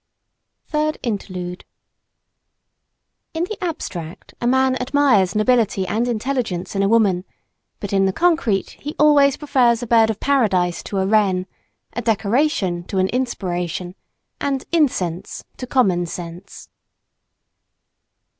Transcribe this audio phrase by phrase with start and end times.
[0.69, 1.63] THIRD INTERLUDE
[3.35, 7.23] IN the abstract a man admires nobility and intelligence in a woman;
[7.79, 11.45] but in the concrete he always prefers a bird of Paradise to a wren,
[11.93, 13.93] a decoration to an inspiration
[14.39, 16.67] and incense to common sense.